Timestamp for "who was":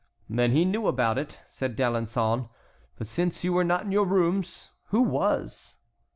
4.85-5.75